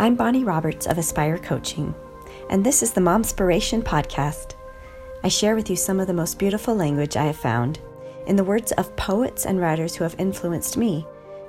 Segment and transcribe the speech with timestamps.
[0.00, 1.92] I'm Bonnie Roberts of Aspire Coaching,
[2.50, 4.54] and this is the Momspiration Podcast.
[5.24, 7.80] I share with you some of the most beautiful language I have found
[8.28, 11.04] in the words of poets and writers who have influenced me,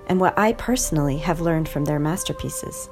[0.07, 2.89] and what I personally have learned from their masterpieces.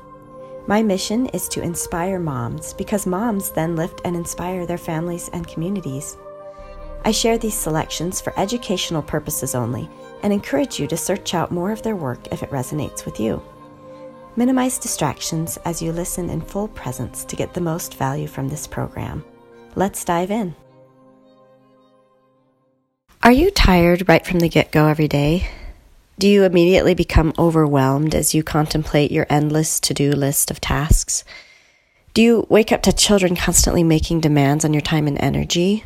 [0.68, 5.48] My mission is to inspire moms because moms then lift and inspire their families and
[5.48, 6.18] communities.
[7.04, 9.90] I share these selections for educational purposes only
[10.22, 13.42] and encourage you to search out more of their work if it resonates with you.
[14.38, 18.68] Minimize distractions as you listen in full presence to get the most value from this
[18.68, 19.26] program.
[19.74, 20.56] Let's dive in.
[23.24, 25.50] Are you tired right from the get go every day?
[26.20, 31.24] Do you immediately become overwhelmed as you contemplate your endless to do list of tasks?
[32.14, 35.84] Do you wake up to children constantly making demands on your time and energy?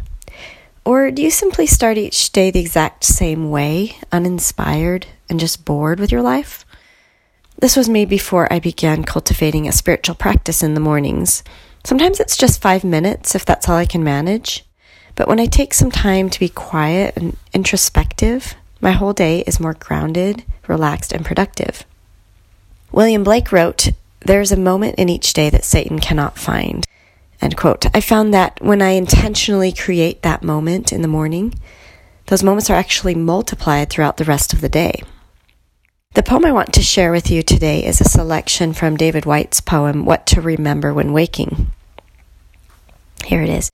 [0.84, 6.02] Or do you simply start each day the exact same way, uninspired and just bored
[6.02, 6.66] with your life?
[7.62, 11.44] This was me before I began cultivating a spiritual practice in the mornings.
[11.84, 14.66] Sometimes it's just five minutes if that's all I can manage.
[15.14, 19.60] But when I take some time to be quiet and introspective, my whole day is
[19.60, 21.86] more grounded, relaxed, and productive.
[22.92, 23.90] William Blake wrote,
[24.22, 26.88] There's a moment in each day that Satan cannot find.
[27.44, 27.86] End quote.
[27.96, 31.54] I found that when I intentionally create that moment in the morning,
[32.26, 35.04] those moments are actually multiplied throughout the rest of the day.
[36.14, 39.62] The poem I want to share with you today is a selection from David Whyte's
[39.62, 41.72] poem, What to Remember When Waking.
[43.24, 43.72] Here it is.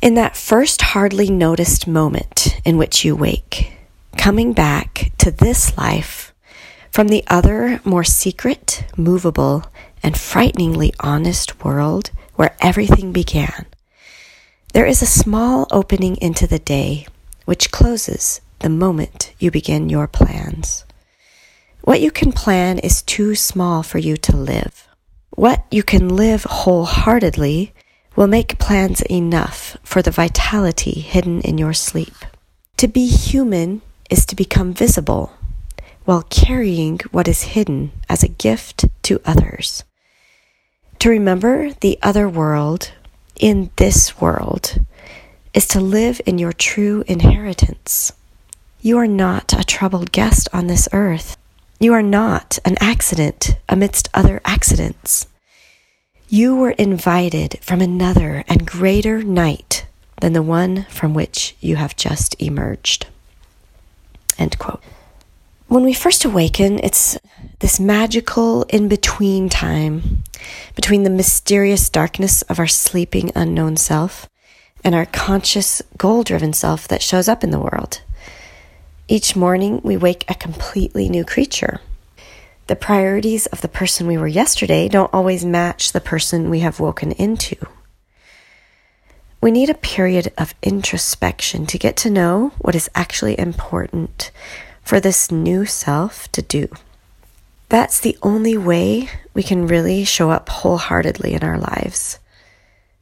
[0.00, 3.72] In that first hardly noticed moment in which you wake,
[4.16, 6.32] coming back to this life
[6.92, 9.64] from the other, more secret, movable,
[10.04, 13.66] and frighteningly honest world where everything began,
[14.72, 17.08] there is a small opening into the day
[17.44, 20.85] which closes the moment you begin your plans.
[21.86, 24.88] What you can plan is too small for you to live.
[25.30, 27.72] What you can live wholeheartedly
[28.16, 32.16] will make plans enough for the vitality hidden in your sleep.
[32.78, 35.34] To be human is to become visible
[36.04, 39.84] while carrying what is hidden as a gift to others.
[40.98, 42.90] To remember the other world
[43.38, 44.84] in this world
[45.54, 48.12] is to live in your true inheritance.
[48.80, 51.36] You are not a troubled guest on this earth.
[51.78, 55.26] You are not an accident amidst other accidents.
[56.28, 59.86] You were invited from another and greater night
[60.22, 63.06] than the one from which you have just emerged.
[64.38, 64.82] End quote.
[65.68, 67.18] When we first awaken, it's
[67.58, 70.22] this magical in between time
[70.74, 74.28] between the mysterious darkness of our sleeping unknown self
[74.82, 78.00] and our conscious goal driven self that shows up in the world.
[79.08, 81.80] Each morning, we wake a completely new creature.
[82.66, 86.80] The priorities of the person we were yesterday don't always match the person we have
[86.80, 87.54] woken into.
[89.40, 94.32] We need a period of introspection to get to know what is actually important
[94.82, 96.68] for this new self to do.
[97.68, 102.18] That's the only way we can really show up wholeheartedly in our lives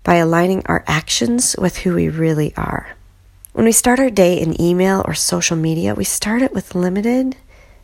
[0.02, 2.94] by aligning our actions with who we really are.
[3.54, 7.36] When we start our day in email or social media, we start it with limited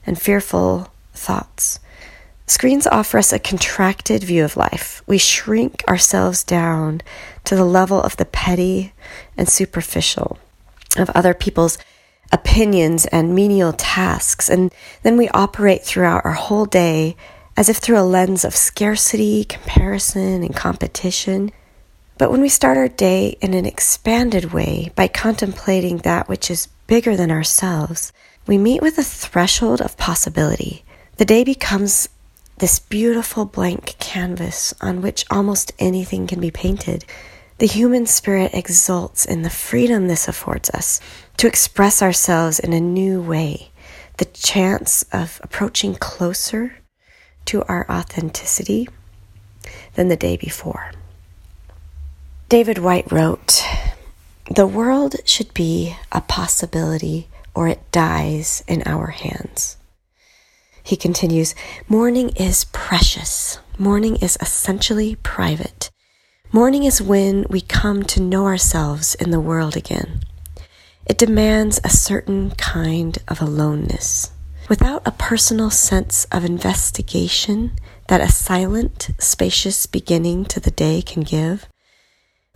[0.05, 1.79] and fearful thoughts.
[2.49, 5.01] Screens offer us a contracted view of life.
[5.07, 7.03] We shrink ourselves down
[7.45, 8.93] to the level of the petty
[9.37, 10.39] and superficial,
[10.97, 11.79] of other people's
[12.33, 17.15] opinions and menial tasks, and then we operate throughout our whole day
[17.57, 21.53] as if through a lens of scarcity, comparison, and competition.
[22.21, 26.69] But when we start our day in an expanded way by contemplating that which is
[26.87, 28.13] bigger than ourselves,
[28.47, 30.85] we meet with a threshold of possibility.
[31.17, 32.11] The day becomes
[32.59, 37.07] this beautiful blank canvas on which almost anything can be painted.
[37.57, 41.01] The human spirit exults in the freedom this affords us
[41.39, 43.71] to express ourselves in a new way,
[44.19, 46.81] the chance of approaching closer
[47.47, 48.91] to our authenticity
[49.95, 50.91] than the day before.
[52.51, 53.63] David Whyte wrote,
[54.51, 59.77] The world should be a possibility or it dies in our hands.
[60.83, 61.55] He continues,
[61.89, 63.61] Morning is precious.
[63.79, 65.91] Morning is essentially private.
[66.51, 70.19] Morning is when we come to know ourselves in the world again.
[71.07, 74.33] It demands a certain kind of aloneness.
[74.69, 77.77] Without a personal sense of investigation
[78.09, 81.69] that a silent, spacious beginning to the day can give,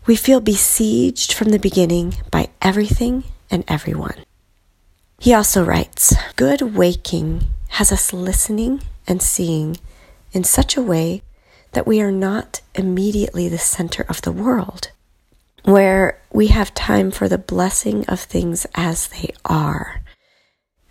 [0.06, 4.24] we feel besieged from the beginning by everything and everyone.
[5.18, 9.78] He also writes Good waking has us listening and seeing
[10.32, 11.22] in such a way
[11.72, 14.90] that we are not immediately the center of the world,
[15.64, 20.02] where we have time for the blessing of things as they are.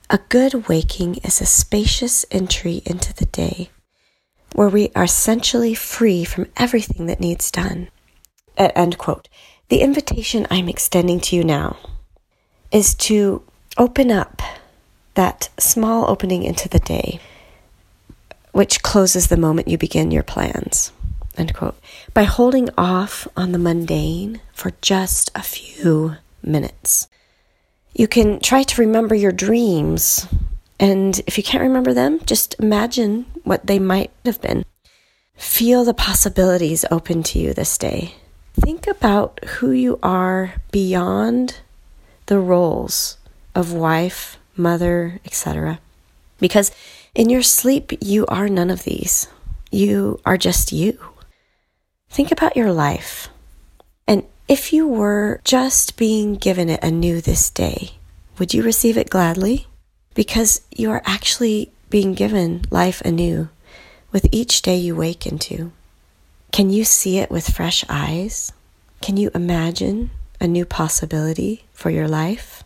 [0.09, 3.69] A good waking is a spacious entry into the day
[4.53, 7.89] where we are essentially free from everything that needs done.
[8.57, 9.27] Uh, end quote.
[9.69, 11.77] The invitation I'm extending to you now
[12.71, 13.43] is to
[13.77, 14.41] open up
[15.15, 17.19] that small opening into the day,
[18.51, 20.91] which closes the moment you begin your plans.
[21.37, 21.79] End quote.
[22.13, 27.07] By holding off on the mundane for just a few minutes.
[27.93, 30.27] You can try to remember your dreams,
[30.79, 34.65] and if you can't remember them, just imagine what they might have been.
[35.35, 38.15] Feel the possibilities open to you this day.
[38.53, 41.59] Think about who you are beyond
[42.27, 43.17] the roles
[43.55, 45.79] of wife, mother, etc.
[46.39, 46.71] Because
[47.15, 49.27] in your sleep, you are none of these.
[49.71, 50.99] You are just you.
[52.09, 53.29] Think about your life.
[54.07, 57.93] And if you were just being given it anew this day,
[58.37, 59.65] would you receive it gladly?
[60.13, 63.49] Because you are actually being given life anew
[64.11, 65.71] with each day you wake into.
[66.53, 68.53] Can you see it with fresh eyes?
[69.01, 72.63] Can you imagine a new possibility for your life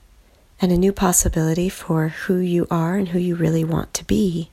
[0.60, 4.50] and a new possibility for who you are and who you really want to be?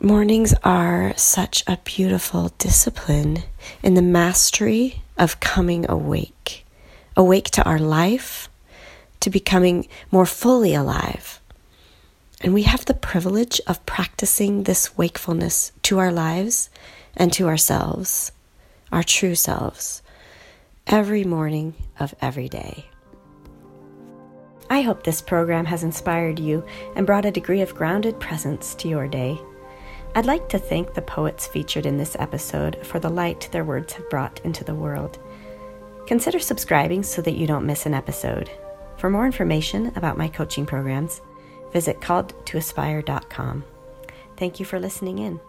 [0.00, 3.42] Mornings are such a beautiful discipline
[3.82, 6.64] in the mastery of coming awake,
[7.14, 8.48] awake to our life,
[9.20, 11.42] to becoming more fully alive.
[12.40, 16.70] And we have the privilege of practicing this wakefulness to our lives
[17.14, 18.32] and to ourselves
[18.92, 20.02] our true selves,
[20.86, 22.86] every morning of every day.
[24.68, 26.64] I hope this program has inspired you
[26.96, 29.40] and brought a degree of grounded presence to your day.
[30.14, 33.92] I'd like to thank the poets featured in this episode for the light their words
[33.92, 35.18] have brought into the world.
[36.06, 38.50] Consider subscribing so that you don't miss an episode.
[38.96, 41.20] For more information about my coaching programs,
[41.72, 43.64] visit calledtoaspire.com.
[44.36, 45.40] Thank you for listening in.